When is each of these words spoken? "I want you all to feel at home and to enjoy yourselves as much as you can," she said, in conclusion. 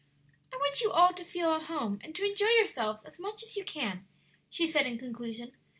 "I 0.51 0.55
want 0.57 0.81
you 0.81 0.89
all 0.89 1.13
to 1.13 1.23
feel 1.23 1.51
at 1.51 1.65
home 1.65 1.99
and 2.01 2.15
to 2.15 2.25
enjoy 2.25 2.47
yourselves 2.47 3.03
as 3.05 3.19
much 3.19 3.43
as 3.43 3.55
you 3.55 3.63
can," 3.63 4.07
she 4.49 4.65
said, 4.65 4.87
in 4.87 4.97
conclusion. 4.97 5.51